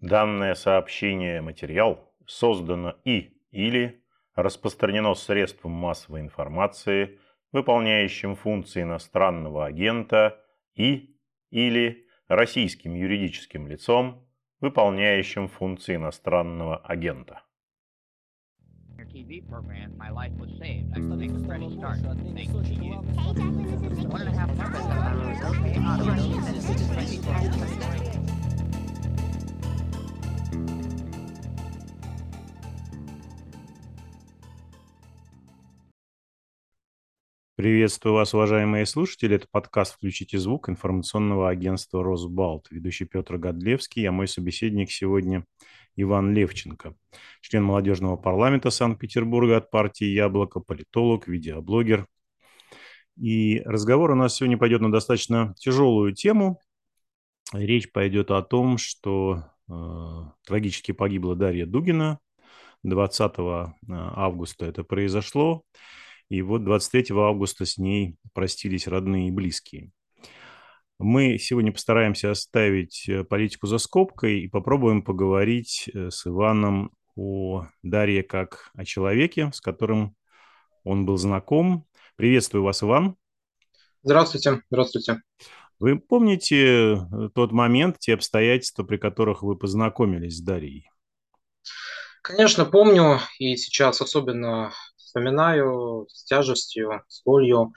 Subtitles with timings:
[0.00, 4.04] Данное сообщение материал создано и или
[4.36, 7.18] распространено средством массовой информации,
[7.50, 10.40] выполняющим функции иностранного агента
[10.74, 11.16] и
[11.50, 14.24] или российским юридическим лицом,
[14.60, 17.42] выполняющим функции иностранного агента.
[19.12, 20.92] TV program, my life was saved.
[20.94, 21.98] I think it's ready to start.
[22.34, 22.92] Thank you.
[24.10, 24.50] One and a half
[37.58, 39.34] Приветствую вас, уважаемые слушатели.
[39.34, 42.68] Это подкаст «Включите звук» информационного агентства «Росбалт».
[42.70, 45.44] Ведущий Петр Годлевский, а мой собеседник сегодня
[45.96, 46.94] Иван Левченко,
[47.40, 52.06] член молодежного парламента Санкт-Петербурга от партии «Яблоко», политолог, видеоблогер.
[53.20, 56.60] И разговор у нас сегодня пойдет на достаточно тяжелую тему.
[57.52, 59.72] Речь пойдет о том, что э,
[60.46, 62.20] трагически погибла Дарья Дугина.
[62.84, 65.64] 20 э, августа это произошло.
[66.28, 69.90] И вот 23 августа с ней простились родные и близкие.
[70.98, 77.66] Мы сегодня постараемся оставить э, политику за скобкой и попробуем поговорить э, с Иваном о
[77.82, 80.16] Дарье как о человеке, с которым
[80.82, 81.86] он был знаком.
[82.16, 83.16] Приветствую вас, Иван.
[84.02, 85.22] Здравствуйте, здравствуйте.
[85.78, 90.90] Вы помните э, тот момент, те обстоятельства, при которых вы познакомились с Дарьей?
[92.22, 94.72] Конечно, помню, и сейчас особенно
[95.08, 97.72] вспоминаю с тяжестью, с болью.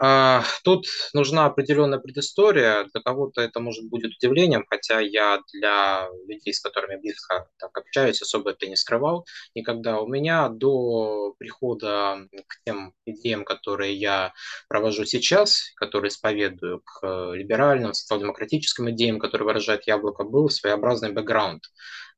[0.00, 2.84] А, тут нужна определенная предыстория.
[2.92, 8.22] Для кого-то это может будет удивлением, хотя я для людей, с которыми близко так общаюсь,
[8.22, 10.00] особо это не скрывал никогда.
[10.00, 14.32] У меня до прихода к тем идеям, которые я
[14.68, 21.62] провожу сейчас, которые исповедую, к либеральным, социал-демократическим идеям, которые выражает Яблоко, был своеобразный бэкграунд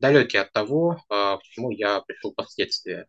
[0.00, 3.06] далекий от того, а, к чему я пришел впоследствии.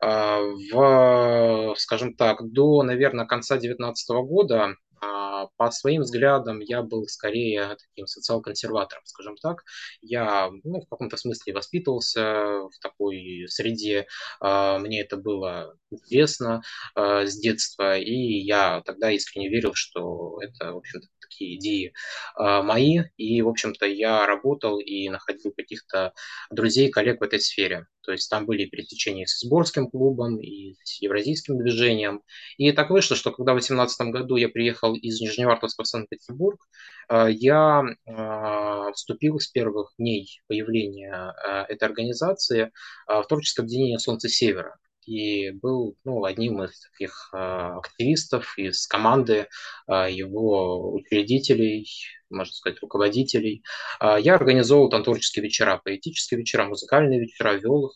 [0.00, 5.15] А, в, скажем так, до, наверное, конца 2019 года а,
[5.56, 9.64] по своим взглядам я был скорее таким социал-консерватором, скажем так.
[10.00, 14.06] Я ну, в каком-то смысле воспитывался в такой среде,
[14.40, 16.62] мне это было известно
[16.94, 21.92] с детства, и я тогда искренне верил, что это, в общем-то, такие идеи
[22.38, 23.00] э, мои.
[23.16, 26.12] И, в общем-то, я работал и находил каких-то
[26.50, 27.86] друзей, коллег в этой сфере.
[28.06, 32.22] То есть там были пересечения с сборским клубом, и с евразийским движением.
[32.56, 36.60] И так вышло, что когда в 2018 году я приехал из Нижневартовска в Санкт-Петербург,
[37.08, 42.70] э, я э, вступил с первых дней появления э, этой организации
[43.08, 49.46] в творческое объединение «Солнце Севера» и был ну, одним из таких э, активистов из команды
[49.88, 51.88] э, его учредителей,
[52.28, 53.62] можно сказать, руководителей.
[54.00, 57.92] Э, я организовывал там творческие вечера, поэтические вечера, музыкальные вечера, вел их.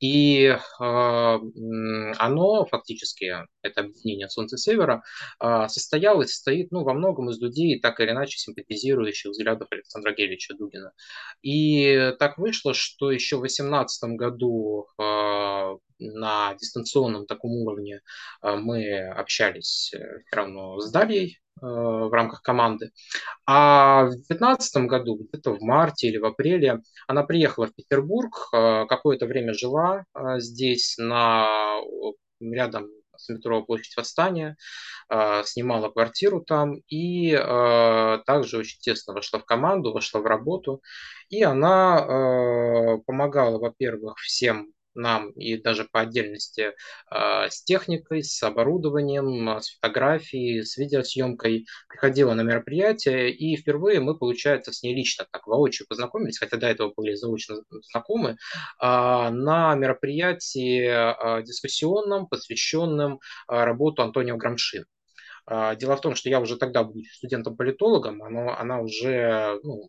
[0.00, 3.32] И э, оно фактически,
[3.62, 5.02] это объединение Солнца Севера,
[5.42, 10.12] э, состояло и состоит ну, во многом из людей, так или иначе симпатизирующих взглядов Александра
[10.12, 10.92] Гелевича Дугина.
[11.42, 18.00] И так вышло, что еще в 2018 году э, на дистанционном таком уровне
[18.42, 22.90] мы общались э, все равно с Дарьей в рамках команды.
[23.46, 29.26] А в 2015 году, где-то в марте или в апреле, она приехала в Петербург, какое-то
[29.26, 30.04] время жила
[30.36, 31.80] здесь, на,
[32.40, 34.56] рядом с метро Площадь Восстания,
[35.44, 37.32] снимала квартиру там и
[38.26, 40.82] также очень тесно вошла в команду, вошла в работу.
[41.28, 46.72] И она помогала, во-первых, всем нам и даже по отдельности
[47.10, 54.00] э, с техникой, с оборудованием, а, с фотографией, с видеосъемкой, приходила на мероприятие, и впервые
[54.00, 57.56] мы, получается, с ней лично так воочию познакомились, хотя до этого были заочно
[57.90, 58.36] знакомы, э,
[58.80, 64.84] на мероприятии дискуссионном, посвященном работу Антонио Грамши.
[65.46, 69.88] Дело в том, что я уже тогда, будучи студентом-политологом, она, она уже ну,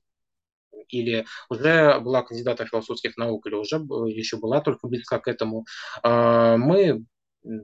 [0.90, 5.66] или уже была кандидатом философских наук, или уже еще была только близка к этому.
[6.04, 7.06] А, мы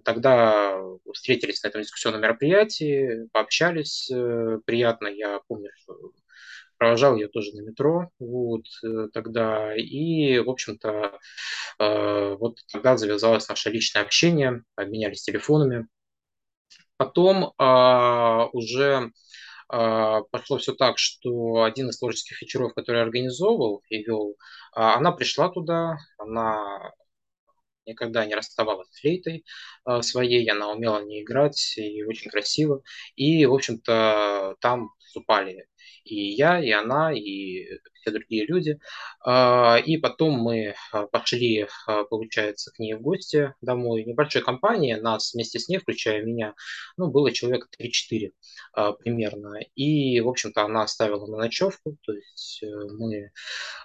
[0.04, 0.80] тогда
[1.14, 5.08] встретились на этом дискуссионном мероприятии, пообщались э, приятно.
[5.08, 6.12] Я помню, что
[6.78, 9.76] провожал ее тоже на метро вот э, тогда.
[9.76, 11.20] И, в общем-то,
[11.80, 15.88] э, вот тогда завязалось наше личное общение, обменялись телефонами.
[16.98, 19.12] Потом а, уже
[19.68, 24.36] пошло все так, что один из творческих вечеров, который организовывал и вел,
[24.74, 26.92] а, она пришла туда, она
[27.86, 29.46] никогда не расставалась с флейтой
[29.84, 32.82] а, своей, она умела не играть и очень красиво.
[33.16, 35.68] И, в общем-то, там выступали
[36.04, 37.66] и я, и она, и
[38.06, 38.80] все другие люди.
[39.26, 44.04] А, и потом мы а, пошли, а, получается, к ней в гости домой.
[44.06, 46.54] Небольшой компании, нас вместе с ней, включая меня,
[46.98, 48.32] ну, было человек 3-4
[49.00, 49.60] примерно.
[49.76, 53.32] И, в общем-то, она оставила на ночевку, то есть э, мы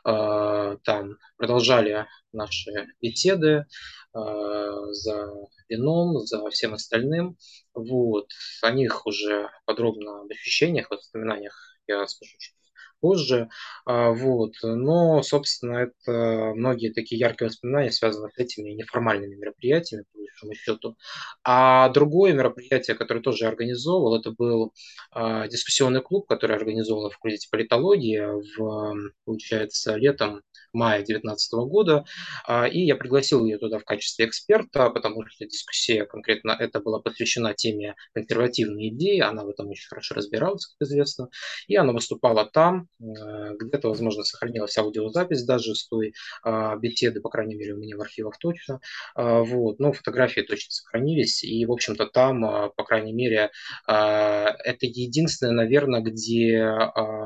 [0.05, 2.70] там продолжали наши
[3.00, 3.67] беседы
[4.12, 5.32] за
[5.69, 7.37] вином, за всем остальным.
[7.75, 8.29] Вот.
[8.62, 12.55] О них уже подробно в ощущениях, воспоминаниях я скажу чуть
[13.01, 13.49] позже.
[13.87, 14.53] А, вот.
[14.63, 20.97] Но, собственно, это многие такие яркие воспоминания связаны с этими неформальными мероприятиями, по большому счету.
[21.43, 24.73] А другое мероприятие, которое тоже организовывал, это был
[25.11, 28.21] а, дискуссионный клуб, который организовал в факультете политологии
[28.57, 28.95] в,
[29.25, 32.05] получается, летом мая 2019 года,
[32.47, 37.01] а, и я пригласил ее туда в качестве эксперта, потому что дискуссия конкретно это была
[37.01, 41.29] посвящена теме консервативной идеи, она в этом очень хорошо разбиралась, как известно,
[41.67, 47.29] и она выступала там, э, где-то, возможно, сохранилась аудиозапись даже с той а, беседы, по
[47.31, 48.81] крайней мере, у меня в архивах точно,
[49.15, 52.41] а, вот, но фотографии точно сохранились, и, в общем-то, там,
[52.77, 53.51] по крайней мере,
[53.87, 56.63] это единственное, наверное, где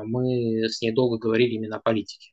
[0.03, 2.31] мы с ней долго говорили именно о политике.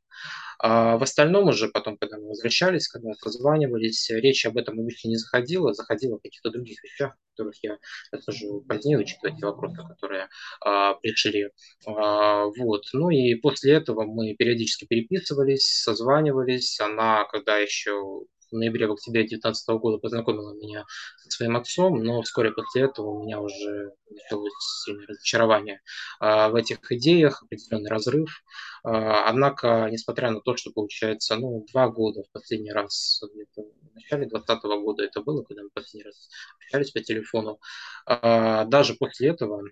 [0.65, 5.17] А в остальном уже потом, когда мы возвращались, когда созванивались, речь об этом обычно не
[5.17, 7.79] заходила, заходила о каких-то других вещах, о которых я
[8.13, 10.29] расскажу позднее, учитывая те вопросы, которые
[10.61, 11.49] а, пришли.
[11.85, 12.85] А, вот.
[12.93, 16.79] Ну и после этого мы периодически переписывались, созванивались.
[16.79, 18.27] Она, когда еще
[18.57, 20.85] ноябре, в октябре 2019 года познакомила меня
[21.19, 24.53] со своим отцом, но вскоре после этого у меня уже началось
[24.85, 25.81] сильное разочарование
[26.21, 28.43] а, в этих идеях, определенный разрыв.
[28.85, 33.95] А, однако, несмотря на то, что получается, ну, два года в последний раз, где-то в
[33.95, 36.29] начале 2020 года это было, когда мы последний раз
[36.59, 37.59] общались по телефону,
[38.07, 39.63] а, даже после этого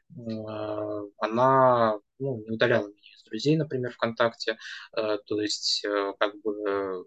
[1.18, 3.00] она ну, не удаляла меня
[3.30, 4.58] друзей, например, ВКонтакте.
[4.96, 7.04] Э, то есть э, как бы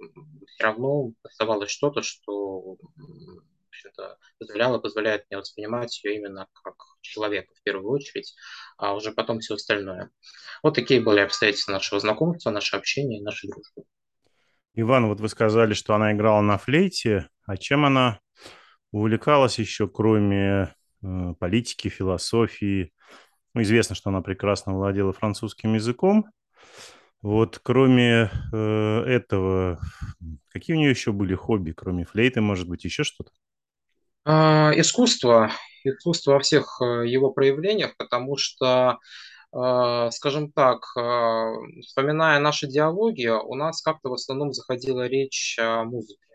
[0.54, 2.78] все равно оставалось что-то, что
[3.74, 8.34] общем-то, позволяло, позволяет мне воспринимать ее именно как человека в первую очередь,
[8.78, 10.10] а уже потом все остальное.
[10.62, 13.84] Вот такие были обстоятельства нашего знакомства, наше общение, нашей дружбы.
[14.76, 18.20] Иван, вот вы сказали, что она играла на флейте, а чем она
[18.92, 20.74] увлекалась еще, кроме
[21.04, 22.92] э, политики, философии,
[23.54, 26.26] ну, известно, что она прекрасно владела французским языком.
[27.24, 29.80] Вот кроме э, этого,
[30.50, 33.31] какие у нее еще были хобби, кроме флейты, может быть, еще что-то?
[34.25, 35.50] А, искусство,
[35.86, 39.00] искусство во всех э, его проявлениях, потому что,
[39.56, 45.86] э, скажем так, э, вспоминая наши диалоги, у нас как-то в основном заходила речь о
[45.86, 46.33] музыке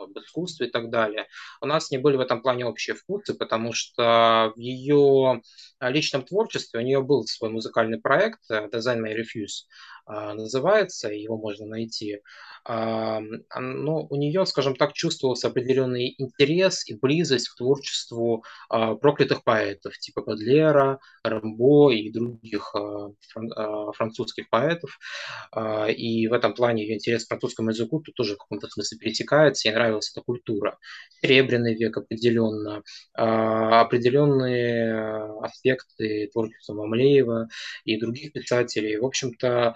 [0.00, 1.26] об искусстве и так далее.
[1.60, 5.42] У нас не были в этом плане общие вкусы, потому что в ее
[5.80, 11.66] личном творчестве у нее был свой музыкальный проект Design May Refuse, а, называется, его можно
[11.66, 12.20] найти.
[12.68, 13.20] А,
[13.60, 19.96] но у нее, скажем так, чувствовался определенный интерес и близость к творчеству а, проклятых поэтов,
[19.98, 22.74] типа Бадлера, Рамбо и других
[23.94, 24.98] французских поэтов.
[25.96, 29.68] И в этом плане ее интерес к французскому языку тут тоже в каком-то смысле пересекается,
[29.68, 30.78] ей нравилась эта культура.
[31.20, 32.82] Серебряный век определенно,
[33.14, 37.48] определенные аспекты творчества Мамлеева
[37.84, 38.98] и других писателей.
[38.98, 39.74] В общем-то, а,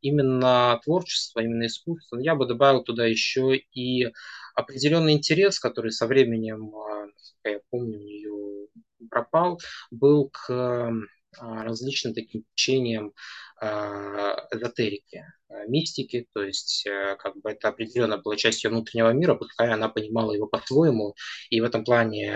[0.00, 2.18] именно творчество, именно искусство.
[2.18, 4.12] Я бы добавил туда еще и
[4.54, 7.06] определенный интерес, который со временем, а,
[7.48, 8.68] я помню, у нее
[9.10, 9.60] пропал,
[9.90, 13.12] был к а, различным таким течениям
[13.60, 15.24] эзотерики,
[15.68, 19.88] мистики, то есть э, как бы это определенно была часть ее внутреннего мира, пускай она
[19.88, 21.14] понимала его по-своему,
[21.50, 22.32] и в этом плане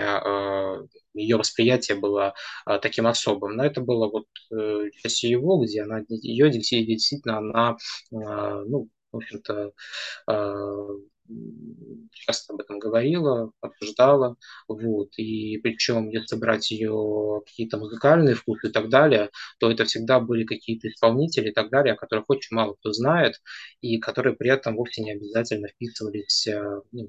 [1.15, 2.33] ее восприятие было
[2.65, 3.55] а, таким особым.
[3.55, 7.77] Но это было вот э, частью его, где она, ее действительно она,
[8.13, 9.71] а, ну, в общем-то,
[10.27, 10.87] а,
[12.11, 14.35] часто об этом говорила, обсуждала,
[14.67, 19.29] вот, и причем, если брать ее какие-то музыкальные вкусы и так далее,
[19.59, 23.41] то это всегда были какие-то исполнители и так далее, о которых очень мало кто знает,
[23.81, 26.47] и которые при этом вовсе не обязательно вписывались
[26.91, 27.07] ну,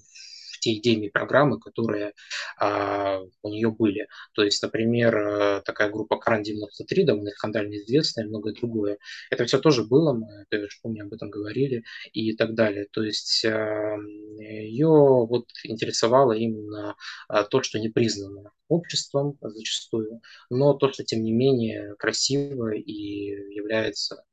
[0.66, 2.12] те идейные программы, которые
[2.58, 4.08] а, у нее были.
[4.32, 8.98] То есть, например, э, такая группа Кран 93, довольно скандально известная, и многое другое.
[9.30, 12.86] Это все тоже было, мы, я помню, об этом говорили и так далее.
[12.90, 13.96] То есть а,
[14.38, 16.96] ее вот интересовало именно
[17.28, 20.20] а, то, что не признано обществом зачастую,
[20.50, 24.24] но то, что тем не менее красиво и является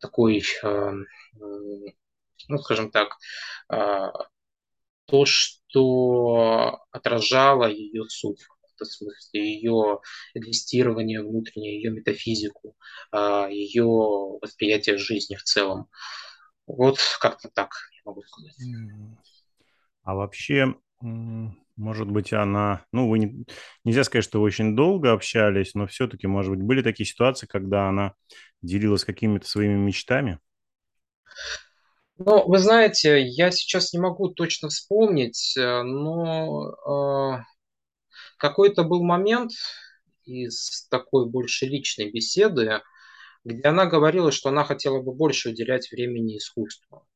[0.00, 0.92] такой, а,
[2.48, 3.16] ну, скажем так,
[5.06, 5.61] то, что
[6.90, 8.40] отражало ее суть
[8.82, 10.00] каком-то смысле, ее
[10.34, 12.76] инвестирование внутреннее, ее метафизику,
[13.10, 13.84] а, ее
[14.40, 15.88] восприятие жизни в целом.
[16.66, 18.54] Вот как-то так я могу сказать.
[20.04, 22.84] А вообще, может быть, она...
[22.92, 23.46] Ну, вы не,
[23.84, 27.88] нельзя сказать, что вы очень долго общались, но все-таки, может быть, были такие ситуации, когда
[27.88, 28.14] она
[28.62, 30.38] делилась какими-то своими мечтами?
[32.18, 36.70] Ну, вы знаете, я сейчас не могу точно вспомнить, э, но
[37.38, 37.42] э,
[38.38, 39.52] какой-то был момент
[40.24, 42.80] из такой больше личной беседы,
[43.44, 47.06] где она говорила, что она хотела бы больше уделять времени искусству.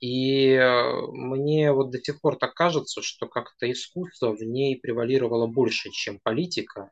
[0.00, 5.46] И э, мне вот до сих пор так кажется, что как-то искусство в ней превалировало
[5.48, 6.90] больше, чем политика.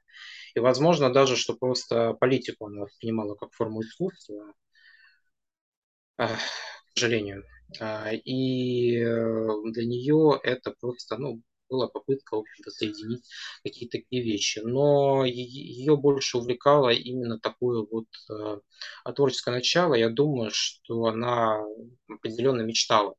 [0.55, 4.55] И, возможно, даже, что просто политику она воспринимала как форму искусства,
[6.95, 7.45] сожалению.
[7.81, 13.25] А, и э, для нее это просто, ну, была попытка, в общем-то, соединить
[13.63, 14.61] какие-то такие вещи.
[14.61, 19.95] Но ее больше увлекало именно такое вот э, творческое начало.
[19.95, 21.63] Я думаю, что она
[22.09, 23.15] определенно мечтала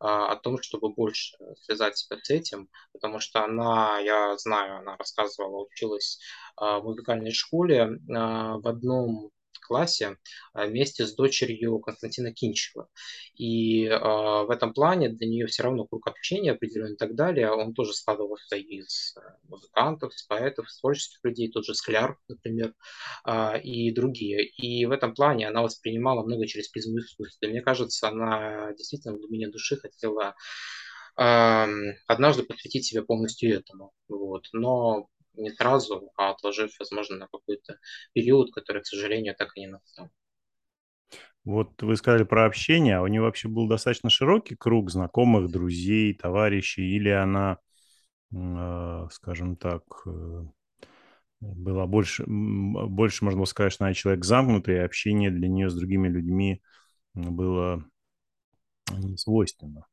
[0.00, 4.96] а, о том, чтобы больше связать себя с этим, потому что она, я знаю, она
[4.96, 6.20] рассказывала, училась
[6.56, 10.16] а, в музыкальной школе в одном классе
[10.52, 12.88] а, вместе с дочерью Константина Кинчева.
[13.34, 17.50] И э, в этом плане для нее все равно круг общения определенный и так далее,
[17.50, 22.74] он тоже складывался из э, музыкантов, из поэтов, из творческих людей, тот же Скляр, например,
[23.26, 24.46] э, и другие.
[24.46, 27.46] И в этом плане она воспринимала много через призму искусства.
[27.46, 30.34] Мне кажется, она действительно в глубине души хотела
[31.20, 33.92] однажды посвятить себя полностью этому.
[34.08, 34.44] Вот.
[34.52, 37.78] Но не сразу, а отложив, возможно, на какой-то
[38.12, 40.10] период, который, к сожалению, так и не настал.
[41.44, 46.12] Вот вы сказали про общение, а у нее вообще был достаточно широкий круг знакомых, друзей,
[46.12, 47.58] товарищей, или она,
[48.34, 50.44] э, скажем так, э,
[51.40, 56.08] была больше, больше, можно сказать, что она человек замкнутый, и общение для нее с другими
[56.08, 56.62] людьми
[57.14, 57.84] было
[58.90, 59.86] не свойственно.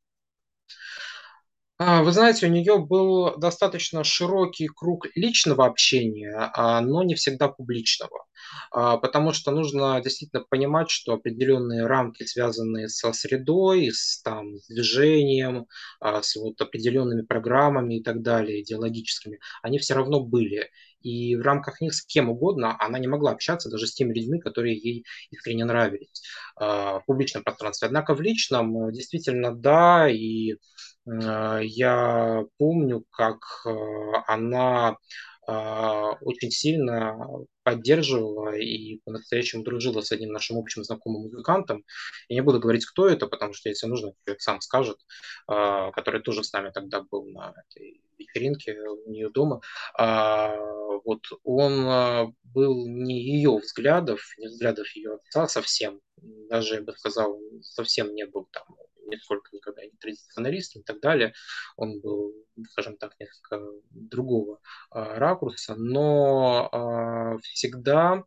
[1.78, 7.50] А, вы знаете, у нее был достаточно широкий круг личного общения, а, но не всегда
[7.50, 8.26] публичного.
[8.72, 14.68] А, потому что нужно действительно понимать, что определенные рамки, связанные со средой, с, там, с
[14.68, 15.68] движением,
[16.02, 20.70] с вот определенными программами и так далее, идеологическими, они все равно были.
[21.02, 24.40] И в рамках них с кем угодно она не могла общаться даже с теми людьми,
[24.40, 26.24] которые ей искренне нравились
[26.56, 27.88] в публичном пространстве.
[27.88, 33.70] Однако в личном действительно да, и Э, я помню, как э,
[34.28, 34.98] она
[35.48, 37.16] а, очень сильно
[37.64, 41.84] поддерживала и по-настоящему дружила с одним нашим общим знакомым музыкантом.
[42.30, 44.98] Я не буду говорить, кто это, потому что, если нужно, человек сам скажет,
[45.48, 49.62] который тоже с нами тогда был на этой вечеринке у нее дома.
[49.96, 50.56] А,
[51.06, 57.40] вот он был не ее взглядов, не взглядов ее отца совсем, даже, я бы сказал,
[57.62, 58.66] совсем не был там
[59.06, 61.34] нисколько никогда не традиционалистом и так далее.
[61.76, 62.34] Он был,
[62.72, 64.60] скажем так, несколько другого
[64.90, 68.24] а, ракурса, но а, всегда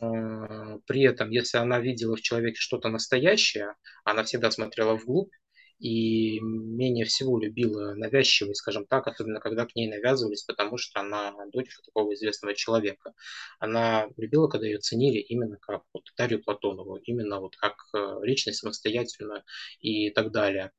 [0.00, 5.32] а, при этом, если она видела в человеке что-то настоящее, она всегда смотрела вглубь,
[5.80, 11.34] и менее всего любила навязчивость, скажем так, особенно когда к ней навязывались, потому что она
[11.52, 13.14] дочка такого известного человека.
[13.58, 18.58] Она любила, когда ее ценили именно как вот Дарью Платонову, именно вот как э, личность
[18.58, 19.42] самостоятельную
[19.80, 20.72] и так далее.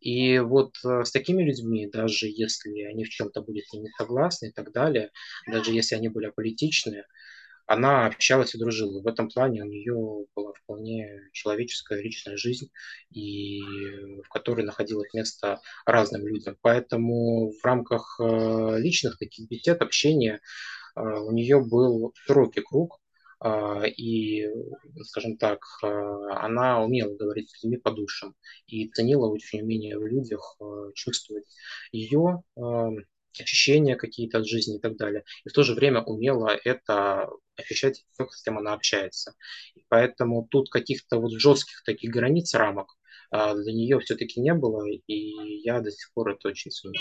[0.00, 4.52] И вот э, с такими людьми, даже если они в чем-то были ними согласны и
[4.52, 5.10] так далее,
[5.46, 7.04] даже если они были аполитичны,
[7.68, 9.02] она общалась и дружила.
[9.02, 12.70] В этом плане у нее была вполне человеческая личная жизнь,
[13.10, 13.60] и
[14.24, 16.56] в которой находилось место разным людям.
[16.62, 20.40] Поэтому в рамках э, личных таких бесед, общения
[20.96, 23.00] э, у нее был широкий круг,
[23.44, 24.48] э, и,
[25.02, 28.34] скажем так, она умела говорить с людьми по душам
[28.66, 30.56] и ценила очень умение в людях
[30.94, 31.46] чувствовать
[31.92, 32.42] ее
[33.40, 35.24] ощущения какие-то от жизни и так далее.
[35.44, 39.34] И в то же время умела это ощущать тех, с кем она общается.
[39.74, 42.96] И поэтому тут каких-то вот жестких таких границ, рамок
[43.30, 46.98] а, для нее все-таки не было, и я до сих пор это очень ценю.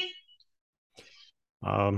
[1.61, 1.91] А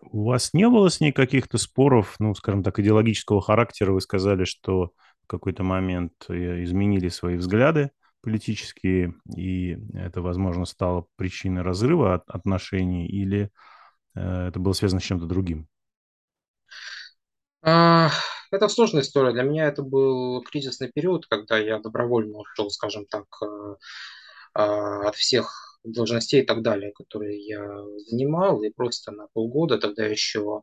[0.00, 3.92] у вас не было с ней каких-то споров, ну, скажем так, идеологического характера?
[3.92, 4.92] Вы сказали, что
[5.22, 7.90] в какой-то момент э, изменили свои взгляды
[8.22, 13.50] политические, и это, возможно, стало причиной разрыва отношений, или
[14.14, 15.68] э, это было связано с чем-то другим?
[17.62, 18.10] А,
[18.50, 19.32] это сложная история.
[19.32, 23.74] Для меня это был кризисный период, когда я добровольно ушел, скажем так, э,
[24.54, 27.64] а, от всех должностей и так далее, которые я
[28.08, 30.62] занимал, и просто на полгода тогда еще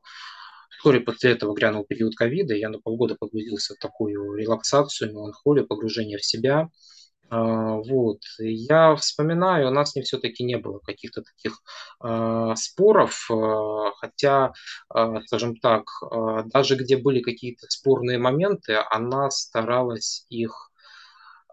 [0.83, 6.17] Вскоре после этого грянул период ковида, я на полгода погрузился в такую релаксацию, меланхолию, погружение
[6.17, 6.69] в себя.
[7.33, 8.19] А, вот.
[8.39, 11.59] Я вспоминаю, у нас не все-таки не было каких-то таких
[12.03, 13.35] э, споров, э,
[13.99, 14.53] хотя,
[14.95, 20.71] э, скажем так, э, даже где были какие-то спорные моменты, она старалась их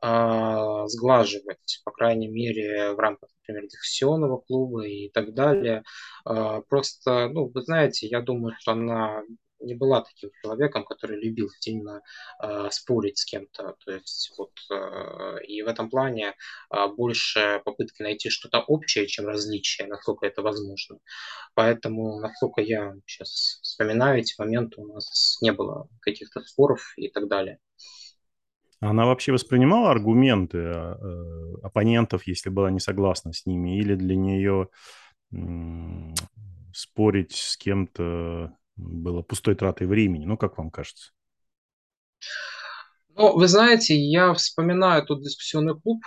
[0.02, 5.82] э, сглаживать, по крайней мере, в рамках, например, дискуссионного клуба и так далее.
[6.28, 9.22] Э, просто, ну, вы знаете, я думаю, что она
[9.60, 12.02] не была таким человеком, который любил сильно
[12.42, 13.76] э, спорить с кем-то.
[13.84, 16.34] То есть вот э, и в этом плане
[16.70, 20.98] э, больше попытки найти что-то общее, чем различие, насколько это возможно.
[21.54, 27.28] Поэтому, насколько я сейчас вспоминаю эти моменты, у нас не было каких-то споров и так
[27.28, 27.58] далее.
[28.80, 30.94] Она вообще воспринимала аргументы э,
[31.62, 34.68] оппонентов, если была не согласна с ними, или для нее
[35.32, 35.36] э,
[36.72, 40.24] спорить с кем-то было пустой тратой времени?
[40.24, 41.12] Ну, как вам кажется?
[43.16, 46.02] Ну, вы знаете, я вспоминаю тот дискуссионный клуб,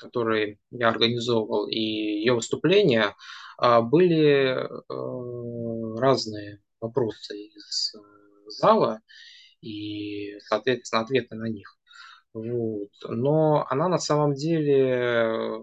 [0.00, 3.14] который я организовывал, и ее выступления
[3.58, 7.98] а, были э, разные вопросы из э,
[8.48, 9.00] зала
[9.60, 11.78] и, соответственно, ответы на них.
[12.34, 12.90] Вот.
[13.08, 15.58] Но она на самом деле,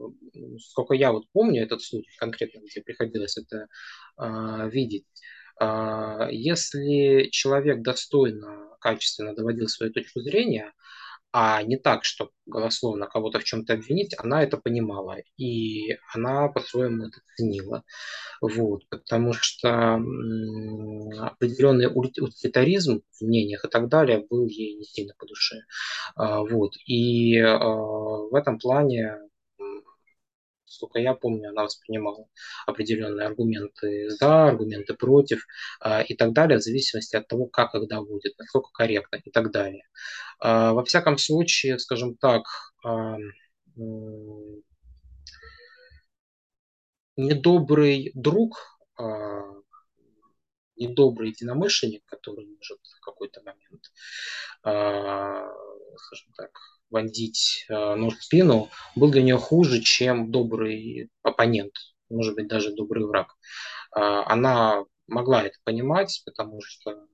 [0.59, 3.67] сколько я вот помню этот случай конкретно, где приходилось это
[4.17, 10.73] э, видеть, э, если человек достойно, качественно доводил свою точку зрения,
[11.35, 17.07] а не так, что голословно кого-то в чем-то обвинить, она это понимала, и она по-своему
[17.07, 17.83] это ценила.
[18.39, 19.95] Вот, потому что
[21.25, 25.61] определенный утилитаризм в мнениях и так далее был ей не сильно по душе.
[26.15, 29.17] А, вот, и а, в этом плане
[30.73, 32.27] сколько я помню, она воспринимала
[32.65, 35.45] определенные аргументы за, аргументы против
[35.79, 39.51] а, и так далее, в зависимости от того, как когда будет, насколько корректно и так
[39.51, 39.83] далее.
[40.39, 42.43] А, во всяком случае, скажем так,
[42.83, 43.17] а,
[47.15, 48.79] недобрый друг,
[50.75, 53.83] недобрый единомышленник, который может в какой-то момент,
[54.61, 56.51] скажем так,
[56.93, 61.73] вонзить э, нож в спину, был для нее хуже, чем добрый оппонент,
[62.09, 63.27] может быть, даже добрый враг.
[63.95, 67.07] Э, она могла это понимать, потому что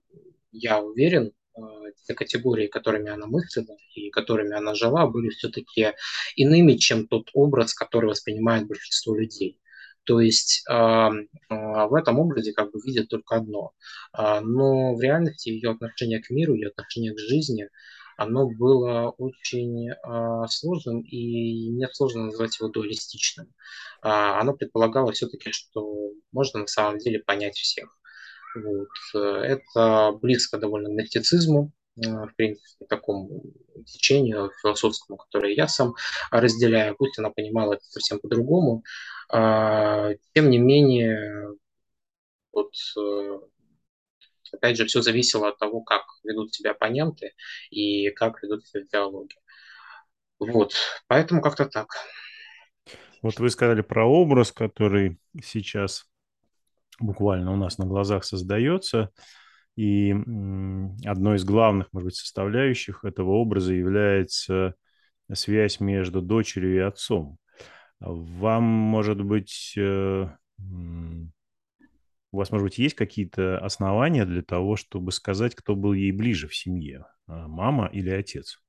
[0.52, 1.62] я уверен, э,
[2.06, 5.94] те категории, которыми она мыслила и которыми она жила, были все-таки
[6.36, 9.60] иными, чем тот образ, который воспринимает большинство людей.
[10.04, 11.16] То есть э, э,
[11.50, 13.72] в этом образе как бы видят только одно.
[14.18, 17.70] Э, но в реальности ее отношение к миру, ее отношение к жизни–
[18.20, 23.48] оно было очень э, сложным, и мне сложно назвать его дуалистичным.
[24.02, 27.98] А, оно предполагало все-таки, что можно на самом деле понять всех.
[28.56, 28.90] Вот.
[29.14, 33.44] Это близко довольно к гностицизму, в принципе, такому
[33.86, 35.94] течению философскому, которое я сам
[36.30, 38.84] разделяю, пусть она понимала это совсем по-другому.
[39.32, 41.56] Тем не менее,
[42.52, 43.40] вот э,
[44.54, 47.34] Опять же, все зависело от того, как ведут себя оппоненты
[47.70, 49.36] и как ведут себя в диалоге.
[50.40, 50.74] Вот,
[51.08, 51.88] поэтому как-то так.
[53.22, 56.06] Вот вы сказали про образ, который сейчас
[57.00, 59.12] буквально у нас на глазах создается.
[59.76, 60.12] И
[61.06, 64.76] одной из главных, может быть, составляющих этого образа является
[65.32, 67.38] связь между дочерью и отцом.
[68.00, 70.28] Вам, может быть, э,
[72.32, 76.48] у вас, может быть, есть какие-то основания для того, чтобы сказать, кто был ей ближе
[76.48, 78.60] в семье, а, мама или отец?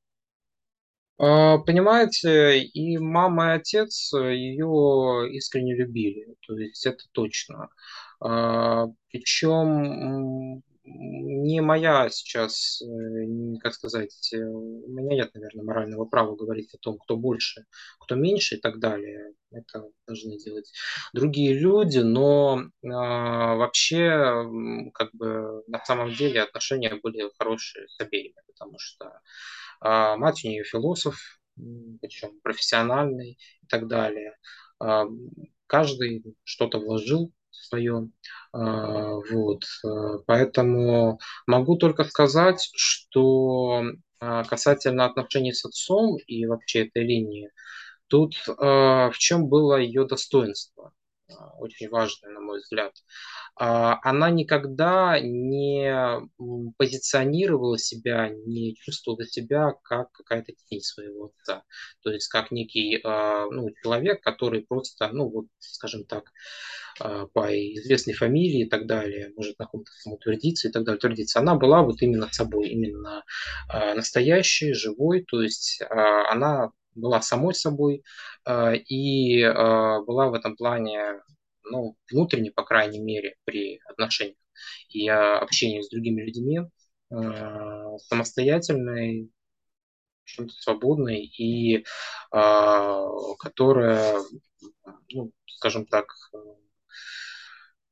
[1.18, 7.68] А, понимаете, и мама, и отец ее искренне любили, то есть это точно.
[8.20, 16.35] А, Причем не моя сейчас, э, как сказать, э, у меня нет, наверное, морального права
[16.37, 17.64] говорить о том, кто больше,
[18.00, 19.33] кто меньше и так далее.
[19.53, 20.72] Это должны делать
[21.12, 24.46] другие люди, но э, вообще,
[24.94, 30.48] как бы, на самом деле отношения были хорошие с обеими, потому что э, мать у
[30.48, 31.16] нее философ,
[32.00, 34.37] причем профессиональный и так далее.
[34.83, 35.05] Э,
[35.66, 38.09] каждый что-то вложил свое.
[38.53, 39.63] А, вот.
[40.27, 43.83] Поэтому могу только сказать, что
[44.21, 47.51] а, касательно отношений с отцом и вообще этой линии,
[48.09, 50.93] тут а, в чем было ее достоинство?
[51.59, 52.93] очень важная, на мой взгляд.
[53.55, 56.21] Она никогда не
[56.77, 61.65] позиционировала себя, не чувствовала себя как какая-то тень своего отца.
[62.03, 66.25] То есть как некий ну, человек, который просто, ну вот, скажем так,
[67.33, 71.41] по известной фамилии и так далее, может на ком-то самоутвердиться и так далее, утвердиться.
[71.41, 73.25] Она была вот именно собой, именно
[73.69, 78.03] настоящей, живой, то есть она была самой собой
[78.49, 81.23] и была в этом плане,
[81.65, 84.37] ну, внутренне, по крайней мере, при отношениях
[84.88, 86.61] и общении с другими людьми,
[87.11, 89.31] э, самостоятельной,
[90.25, 91.85] чем-то свободной и
[92.31, 94.23] которая,
[95.12, 96.07] ну, скажем так,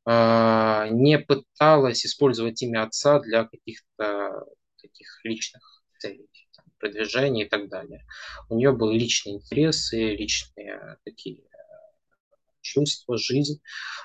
[0.07, 4.45] не пыталась использовать имя отца для каких-то
[4.81, 6.29] таких личных целей
[6.79, 8.07] продвижения и так далее.
[8.49, 11.43] У нее были личные интересы, личные такие
[12.69, 13.61] чувства, жизнь.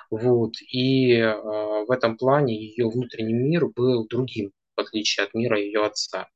[0.09, 0.53] Вот.
[0.61, 5.85] И э, в этом плане ее внутренний мир был другим, в отличие от мира ее
[5.85, 6.27] отца.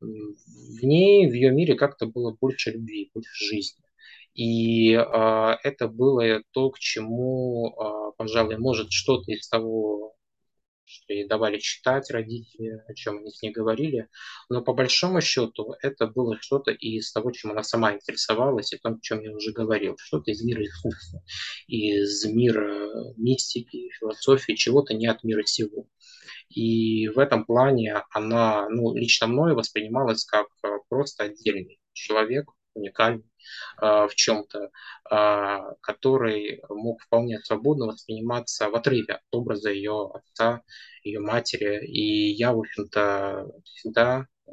[0.00, 3.84] В ней, в ее мире как-то было больше любви, больше жизни.
[4.34, 10.13] И э, это было то, к чему, э, пожалуй, может что-то из того
[11.08, 14.08] ей давали читать родители, о чем они с ней говорили.
[14.48, 18.94] Но по большому счету это было что-то из того, чем она сама интересовалась, и том,
[18.94, 19.96] о чем я уже говорил.
[19.98, 21.22] Что-то из мира искусства,
[21.66, 25.86] из мира мистики, философии, чего-то не от мира сего.
[26.48, 33.24] И в этом плане она, ну, лично мной воспринималась как э, просто отдельный человек, уникальный,
[33.78, 34.70] в чем-то,
[35.10, 40.62] а, который мог вполне свободно восприниматься в отрыве от образа ее отца,
[41.02, 41.86] ее матери.
[41.86, 44.52] И я, в общем-то, всегда а,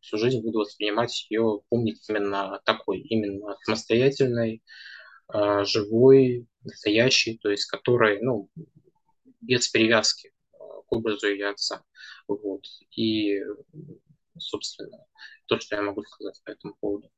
[0.00, 4.62] всю жизнь буду воспринимать ее, помнить именно такой, именно самостоятельной,
[5.62, 8.50] живой, настоящей, то есть которой, ну,
[9.40, 11.82] без привязки к образу ее отца.
[12.28, 12.64] Вот.
[12.96, 13.40] И,
[14.38, 15.06] собственно,
[15.46, 17.10] то, что я могу сказать по этому поводу.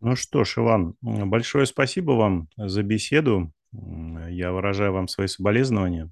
[0.00, 3.52] Ну что ж, Иван, большое спасибо вам за беседу.
[3.72, 6.10] Я выражаю вам свои соболезнования.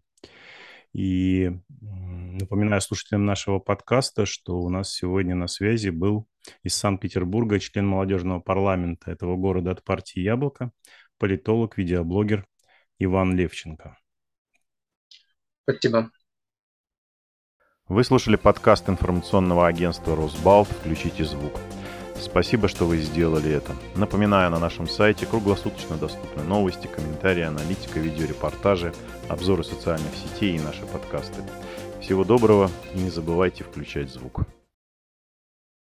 [0.92, 6.26] И напоминаю слушателям нашего подкаста, что у нас сегодня на связи был
[6.62, 10.70] из Санкт-Петербурга член молодежного парламента этого города от партии «Яблоко»,
[11.18, 12.46] политолог, видеоблогер
[12.98, 13.98] Иван Левченко.
[15.62, 16.10] Спасибо.
[17.86, 20.68] Вы слушали подкаст информационного агентства «Росбалт.
[20.68, 21.52] Включите звук».
[22.20, 23.76] Спасибо, что вы сделали это.
[23.94, 28.92] Напоминаю, на нашем сайте круглосуточно доступны новости, комментарии, аналитика, видеорепортажи,
[29.28, 31.42] обзоры социальных сетей и наши подкасты.
[32.00, 34.40] Всего доброго и не забывайте включать звук.